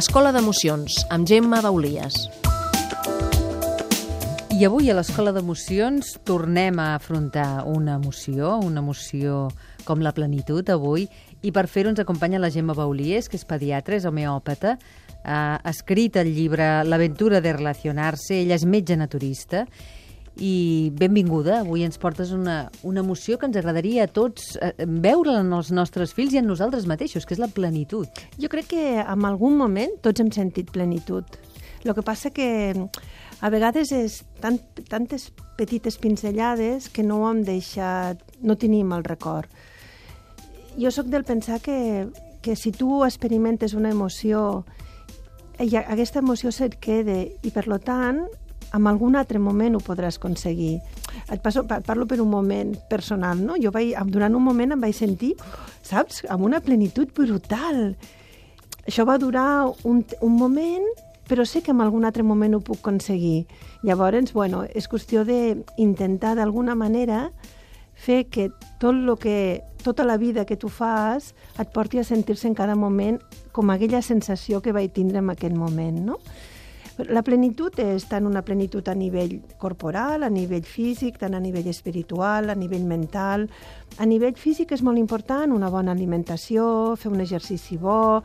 Escola 0.00 0.30
d'Emocions, 0.32 0.94
amb 1.12 1.28
Gemma 1.28 1.58
Baulies. 1.60 2.14
I 4.56 4.64
avui 4.64 4.88
a 4.88 4.94
l'Escola 4.96 5.34
d'Emocions 5.36 6.14
tornem 6.24 6.78
a 6.80 6.94
afrontar 6.94 7.66
una 7.68 7.98
emoció, 7.98 8.54
una 8.64 8.80
emoció 8.80 9.42
com 9.84 10.00
la 10.00 10.14
plenitud 10.16 10.72
avui, 10.72 11.04
i 11.44 11.52
per 11.52 11.66
fer-ho 11.68 11.92
ens 11.92 12.00
acompanya 12.00 12.40
la 12.40 12.48
Gemma 12.54 12.72
Baulies, 12.78 13.28
que 13.28 13.36
és 13.36 13.44
pediatra, 13.44 13.98
és 14.00 14.08
homeòpata, 14.08 14.78
ha 15.20 15.60
escrit 15.68 16.16
el 16.16 16.32
llibre 16.32 16.70
L'aventura 16.88 17.42
de 17.44 17.52
relacionar-se, 17.58 18.38
ella 18.40 18.56
és 18.56 18.64
metge 18.64 18.96
naturista, 18.96 19.66
i 20.40 20.90
benvinguda, 20.96 21.60
avui 21.60 21.84
ens 21.84 22.00
portes 22.00 22.32
una, 22.32 22.70
una 22.82 23.02
emoció 23.04 23.36
que 23.38 23.44
ens 23.46 23.58
agradaria 23.60 24.06
a 24.06 24.10
tots 24.10 24.54
eh, 24.56 24.72
veure 24.80 25.36
en 25.42 25.52
els 25.52 25.68
nostres 25.76 26.14
fills 26.16 26.32
i 26.32 26.40
en 26.40 26.48
nosaltres 26.48 26.88
mateixos, 26.88 27.26
que 27.28 27.36
és 27.36 27.42
la 27.42 27.50
plenitud. 27.52 28.08
Jo 28.40 28.48
crec 28.48 28.70
que 28.72 28.84
en 29.02 29.26
algun 29.28 29.58
moment 29.60 29.92
tots 30.00 30.24
hem 30.24 30.32
sentit 30.32 30.72
plenitud. 30.72 31.28
El 31.84 31.94
que 31.96 32.04
passa 32.04 32.32
que 32.32 32.72
a 33.40 33.52
vegades 33.52 33.92
és 33.92 34.20
tant, 34.40 34.58
tantes 34.88 35.30
petites 35.60 36.00
pinzellades 36.00 36.88
que 36.88 37.04
no 37.04 37.20
ho 37.20 37.30
hem 37.30 37.44
deixat, 37.44 38.24
no 38.40 38.56
tenim 38.56 38.92
el 38.96 39.04
record. 39.04 39.48
Jo 40.80 40.92
sóc 40.92 41.12
del 41.12 41.24
pensar 41.28 41.60
que, 41.60 42.08
que 42.40 42.56
si 42.56 42.72
tu 42.72 43.04
experimentes 43.04 43.74
una 43.76 43.92
emoció 43.92 44.64
i 45.60 45.74
aquesta 45.76 46.22
emoció 46.24 46.52
se't 46.52 46.78
queda 46.80 47.26
i 47.44 47.50
per 47.52 47.66
lo 47.68 47.76
tant 47.84 48.22
en 48.74 48.86
algun 48.86 49.16
altre 49.18 49.40
moment 49.42 49.76
ho 49.76 49.82
podràs 49.84 50.18
aconseguir. 50.20 50.78
Et, 51.28 51.40
passo, 51.42 51.64
parlo 51.66 52.06
per 52.06 52.20
un 52.22 52.30
moment 52.30 52.74
personal, 52.90 53.40
no? 53.42 53.58
Jo 53.60 53.72
vaig, 53.74 53.94
durant 54.10 54.34
un 54.34 54.44
moment 54.44 54.74
em 54.76 54.80
vaig 54.80 54.96
sentir, 54.96 55.34
saps, 55.82 56.24
amb 56.30 56.46
una 56.46 56.62
plenitud 56.64 57.12
brutal. 57.16 57.94
Això 58.86 59.06
va 59.06 59.18
durar 59.18 59.70
un, 59.84 60.04
un 60.20 60.36
moment 60.36 60.86
però 61.30 61.44
sé 61.46 61.60
que 61.62 61.70
en 61.70 61.78
algun 61.78 62.02
altre 62.02 62.24
moment 62.26 62.56
ho 62.56 62.58
puc 62.58 62.80
aconseguir. 62.80 63.44
Llavors, 63.86 64.32
bueno, 64.34 64.64
és 64.66 64.88
qüestió 64.90 65.22
d'intentar 65.22 66.34
d'alguna 66.34 66.74
manera 66.74 67.28
fer 67.94 68.24
que 68.26 68.48
tot 68.82 68.96
lo 68.96 69.14
que, 69.14 69.62
tota 69.84 70.02
la 70.04 70.16
vida 70.16 70.44
que 70.44 70.56
tu 70.56 70.68
fas 70.68 71.34
et 71.58 71.70
porti 71.70 72.00
a 72.00 72.04
sentir-se 72.04 72.48
en 72.48 72.56
cada 72.58 72.74
moment 72.74 73.20
com 73.52 73.70
aquella 73.70 74.02
sensació 74.02 74.58
que 74.64 74.74
vaig 74.74 74.90
tindre 74.96 75.22
en 75.22 75.30
aquell 75.30 75.54
moment, 75.54 76.00
no? 76.02 76.18
La 77.08 77.22
plenitud 77.24 77.78
és 77.80 78.04
tant 78.10 78.26
una 78.28 78.42
plenitud 78.44 78.86
a 78.90 78.94
nivell 78.98 79.38
corporal, 79.62 80.24
a 80.26 80.28
nivell 80.32 80.66
físic, 80.66 81.16
tant 81.22 81.36
a 81.36 81.40
nivell 81.40 81.68
espiritual, 81.70 82.50
a 82.50 82.56
nivell 82.58 82.84
mental. 82.84 83.46
A 83.96 84.06
nivell 84.08 84.36
físic 84.36 84.74
és 84.76 84.82
molt 84.84 85.00
important 85.00 85.54
una 85.54 85.70
bona 85.72 85.94
alimentació, 85.96 86.96
fer 87.00 87.12
un 87.12 87.22
exercici 87.24 87.78
bo, 87.80 88.20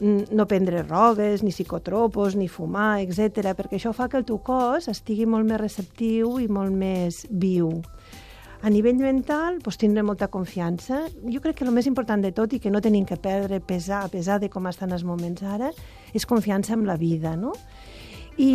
no 0.00 0.48
prendre 0.50 0.82
rogues, 0.82 1.44
ni 1.46 1.54
psicotropos, 1.54 2.36
ni 2.36 2.48
fumar, 2.52 2.98
etc, 3.04 3.54
perquè 3.56 3.78
això 3.78 3.94
fa 3.96 4.10
que 4.10 4.20
el 4.20 4.26
teu 4.28 4.42
cos 4.44 4.90
estigui 4.92 5.24
molt 5.26 5.48
més 5.48 5.62
receptiu 5.62 6.36
i 6.42 6.48
molt 6.52 6.74
més 6.74 7.24
viu. 7.30 7.78
A 8.58 8.72
nivell 8.74 8.98
mental, 8.98 9.60
doncs, 9.62 9.78
tindre 9.78 10.02
molta 10.02 10.26
confiança. 10.34 11.04
Jo 11.30 11.38
crec 11.40 11.60
que 11.60 11.64
el 11.64 11.70
més 11.70 11.86
important 11.86 12.24
de 12.24 12.32
tot 12.34 12.56
i 12.56 12.58
que 12.58 12.72
no 12.74 12.82
tenim 12.82 13.04
que 13.06 13.16
perdre, 13.16 13.60
pesar, 13.62 14.02
a 14.02 14.10
pesar 14.10 14.40
de 14.42 14.50
com 14.50 14.66
estan 14.66 14.90
els 14.96 15.04
moments 15.06 15.44
ara, 15.46 15.70
és 16.10 16.26
confiança 16.26 16.74
en 16.74 16.82
la 16.88 16.98
vida, 16.98 17.36
no? 17.38 17.54
I, 18.38 18.50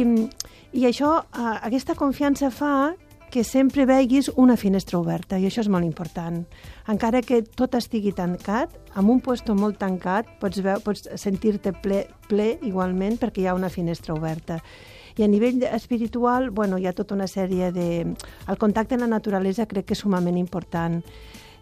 i 0.74 0.86
això, 0.88 1.18
eh, 1.22 1.56
aquesta 1.68 1.96
confiança 2.00 2.50
fa 2.52 2.94
que 3.34 3.44
sempre 3.44 3.88
veguis 3.90 4.30
una 4.38 4.54
finestra 4.62 5.00
oberta, 5.00 5.40
i 5.42 5.48
això 5.48 5.64
és 5.64 5.70
molt 5.74 5.88
important. 5.88 6.44
Encara 6.88 7.24
que 7.26 7.42
tot 7.42 7.74
estigui 7.74 8.12
tancat, 8.14 8.76
amb 8.94 9.10
un 9.10 9.24
puesto 9.26 9.56
molt 9.58 9.80
tancat 9.82 10.30
pots, 10.40 10.62
veu, 10.62 10.78
pots 10.86 11.08
sentir-te 11.18 11.74
ple, 11.82 12.04
ple 12.30 12.52
igualment 12.62 13.18
perquè 13.18 13.42
hi 13.42 13.48
ha 13.50 13.56
una 13.58 13.72
finestra 13.74 14.14
oberta. 14.14 14.60
I 15.18 15.26
a 15.26 15.30
nivell 15.30 15.66
espiritual, 15.66 16.52
bueno, 16.54 16.78
hi 16.78 16.86
ha 16.86 16.94
tota 16.94 17.18
una 17.18 17.26
sèrie 17.26 17.72
de... 17.74 17.88
El 18.50 18.62
contacte 18.62 18.94
amb 18.94 19.08
la 19.08 19.16
naturalesa 19.16 19.66
crec 19.66 19.90
que 19.90 19.98
és 19.98 20.06
sumament 20.06 20.38
important. 20.38 21.02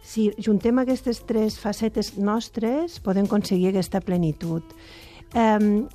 Si 0.03 0.27
juntem 0.43 0.83
aquestes 0.83 1.23
tres 1.23 1.55
facetes 1.59 2.17
nostres, 2.19 2.99
podem 2.99 3.31
aconseguir 3.31 3.71
aquesta 3.71 4.03
plenitud. 4.03 4.75
Um, 5.31 5.87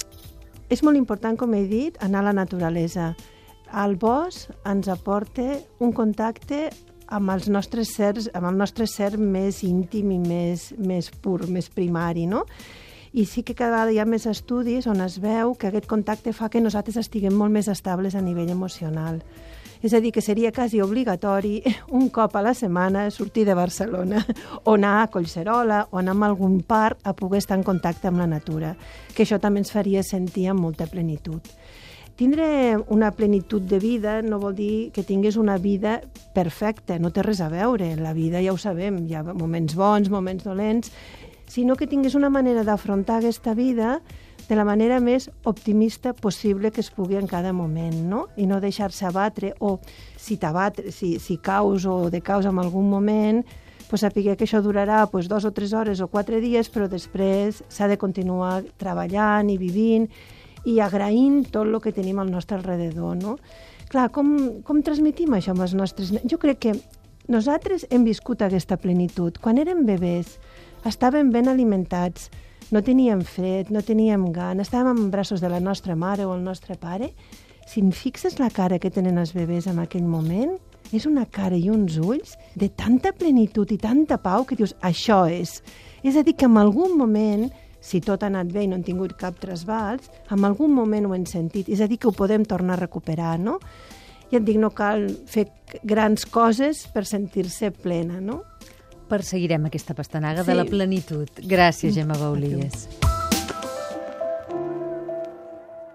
és 0.68 0.82
molt 0.82 0.98
important, 0.98 1.36
com 1.38 1.54
he 1.54 1.64
dit, 1.70 1.96
anar 2.02 2.24
a 2.24 2.28
la 2.30 2.36
naturalesa. 2.36 3.12
El 3.74 3.96
bosc 3.98 4.50
ens 4.66 4.88
aporta 4.88 5.56
un 5.82 5.92
contacte 5.94 6.68
amb 7.06 7.30
els 7.30 7.46
nostres 7.48 7.92
sers, 7.94 8.30
amb 8.34 8.50
el 8.50 8.58
nostre 8.58 8.86
ser 8.90 9.14
més 9.18 9.62
íntim 9.66 10.10
i 10.10 10.18
més, 10.18 10.72
més 10.78 11.10
pur, 11.22 11.44
més 11.46 11.70
primari, 11.70 12.26
no? 12.26 12.44
I 13.16 13.24
sí 13.24 13.42
que 13.46 13.54
cada 13.54 13.70
vegada 13.72 13.94
hi 13.94 14.00
ha 14.02 14.08
més 14.08 14.26
estudis 14.28 14.86
on 14.90 15.00
es 15.00 15.20
veu 15.22 15.54
que 15.54 15.70
aquest 15.70 15.86
contacte 15.88 16.34
fa 16.36 16.50
que 16.52 16.60
nosaltres 16.60 16.98
estiguem 17.00 17.32
molt 17.32 17.54
més 17.54 17.70
estables 17.72 18.14
a 18.14 18.20
nivell 18.20 18.50
emocional. 18.52 19.22
És 19.82 19.92
a 19.92 20.00
dir, 20.00 20.12
que 20.12 20.22
seria 20.24 20.52
quasi 20.52 20.80
obligatori 20.80 21.62
un 21.98 22.08
cop 22.08 22.36
a 22.36 22.42
la 22.42 22.54
setmana 22.54 23.10
sortir 23.10 23.44
de 23.46 23.54
Barcelona 23.54 24.22
o 24.64 24.74
anar 24.74 25.02
a 25.02 25.08
Collserola 25.12 25.86
o 25.90 25.98
anar 25.98 26.16
a 26.16 26.30
algun 26.30 26.62
parc 26.62 27.04
a 27.04 27.12
poder 27.12 27.38
estar 27.38 27.58
en 27.58 27.64
contacte 27.64 28.08
amb 28.08 28.18
la 28.18 28.26
natura, 28.26 28.76
que 29.14 29.24
això 29.24 29.40
també 29.40 29.60
ens 29.60 29.72
faria 29.72 30.02
sentir 30.02 30.48
amb 30.50 30.60
molta 30.60 30.86
plenitud. 30.86 31.40
Tindre 32.16 32.78
una 32.88 33.10
plenitud 33.12 33.60
de 33.60 33.78
vida 33.78 34.22
no 34.22 34.38
vol 34.40 34.54
dir 34.56 34.90
que 34.96 35.04
tinguis 35.04 35.36
una 35.36 35.58
vida 35.58 36.00
perfecta, 36.32 36.96
no 36.98 37.10
té 37.12 37.20
res 37.20 37.42
a 37.44 37.50
veure. 37.52 37.90
La 38.00 38.14
vida 38.16 38.40
ja 38.40 38.54
ho 38.54 38.56
sabem, 38.56 39.02
hi 39.04 39.14
ha 39.14 39.22
moments 39.36 39.76
bons, 39.76 40.08
moments 40.08 40.46
dolents, 40.48 40.92
sinó 41.46 41.76
que 41.76 41.86
tinguis 41.86 42.16
una 42.16 42.30
manera 42.32 42.64
d'afrontar 42.64 43.20
aquesta 43.20 43.52
vida 43.52 44.00
de 44.48 44.56
la 44.56 44.64
manera 44.64 45.00
més 45.02 45.28
optimista 45.44 46.12
possible 46.14 46.70
que 46.70 46.80
es 46.80 46.90
pugui 46.94 47.18
en 47.18 47.26
cada 47.26 47.52
moment, 47.52 47.96
no? 48.08 48.26
I 48.36 48.46
no 48.46 48.60
deixar-se 48.62 49.06
abatre, 49.08 49.54
o 49.58 49.78
si 50.16 50.36
t'abatre, 50.38 50.92
si, 50.94 51.16
si 51.18 51.38
caus 51.38 51.86
o 51.86 52.10
de 52.10 52.22
caus 52.22 52.46
en 52.46 52.58
algun 52.62 52.88
moment, 52.90 53.42
pues 53.90 54.02
saber 54.02 54.36
que 54.36 54.46
això 54.46 54.62
durarà 54.62 55.06
pues, 55.10 55.28
dos 55.28 55.44
o 55.44 55.52
tres 55.52 55.72
hores 55.72 56.00
o 56.00 56.08
quatre 56.08 56.40
dies, 56.40 56.70
però 56.70 56.88
després 56.90 57.62
s'ha 57.68 57.86
de 57.90 57.98
continuar 57.98 58.62
treballant 58.78 59.50
i 59.50 59.58
vivint 59.58 60.08
i 60.66 60.80
agraint 60.82 61.44
tot 61.50 61.66
el 61.66 61.80
que 61.82 61.94
tenim 61.94 62.18
al 62.18 62.30
nostre 62.30 62.58
alrededor, 62.58 63.14
no? 63.16 63.36
Clar, 63.86 64.08
com, 64.10 64.62
com 64.66 64.82
transmitim 64.82 65.36
això 65.36 65.54
amb 65.54 65.62
els 65.62 65.74
nostres... 65.78 66.10
Jo 66.26 66.40
crec 66.42 66.58
que 66.64 66.72
nosaltres 67.30 67.86
hem 67.90 68.02
viscut 68.06 68.42
aquesta 68.42 68.78
plenitud. 68.78 69.38
Quan 69.38 69.60
érem 69.62 69.84
bebès, 69.86 70.40
estàvem 70.86 71.30
ben 71.34 71.46
alimentats, 71.50 72.32
no 72.70 72.82
teníem 72.82 73.22
fred, 73.22 73.70
no 73.70 73.82
teníem 73.82 74.30
gana, 74.34 74.64
estàvem 74.64 74.96
en 75.06 75.10
braços 75.10 75.42
de 75.42 75.50
la 75.50 75.60
nostra 75.60 75.94
mare 75.96 76.26
o 76.26 76.34
el 76.34 76.42
nostre 76.42 76.76
pare. 76.76 77.12
Si 77.66 77.80
en 77.82 77.92
fixes 77.92 78.38
la 78.38 78.50
cara 78.50 78.78
que 78.78 78.90
tenen 78.90 79.18
els 79.18 79.34
bebès 79.34 79.66
en 79.70 79.78
aquell 79.82 80.06
moment, 80.06 80.56
és 80.94 81.06
una 81.06 81.26
cara 81.26 81.56
i 81.58 81.70
uns 81.70 81.96
ulls 81.98 82.36
de 82.54 82.68
tanta 82.68 83.12
plenitud 83.12 83.70
i 83.74 83.78
tanta 83.78 84.18
pau 84.22 84.46
que 84.46 84.58
dius, 84.58 84.74
això 84.82 85.24
és. 85.30 85.60
És 86.02 86.16
a 86.16 86.22
dir, 86.22 86.36
que 86.38 86.46
en 86.46 86.58
algun 86.60 86.96
moment, 86.98 87.48
si 87.82 88.00
tot 88.02 88.22
ha 88.22 88.30
anat 88.30 88.52
bé 88.54 88.64
i 88.64 88.70
no 88.70 88.78
han 88.78 88.86
tingut 88.86 89.16
cap 89.18 89.38
trasbals, 89.42 90.10
en 90.30 90.46
algun 90.46 90.74
moment 90.74 91.06
ho 91.06 91.14
hem 91.14 91.26
sentit. 91.26 91.68
És 91.68 91.82
a 91.82 91.90
dir, 91.90 91.98
que 91.98 92.10
ho 92.10 92.14
podem 92.14 92.44
tornar 92.46 92.76
a 92.76 92.84
recuperar, 92.84 93.36
no? 93.42 93.58
I 94.30 94.38
et 94.38 94.46
dic, 94.46 94.58
no 94.58 94.72
cal 94.74 95.06
fer 95.30 95.46
grans 95.86 96.26
coses 96.26 96.86
per 96.94 97.04
sentir-se 97.06 97.70
plena, 97.70 98.20
no? 98.20 98.42
Perseguirem 99.08 99.68
aquesta 99.70 99.94
pastanaga 99.94 100.44
sí. 100.44 100.50
de 100.50 100.60
la 100.60 100.68
plenitud. 100.68 101.44
Gràcies, 101.46 101.94
Gemma 101.96 102.18
Baulies. 102.20 102.88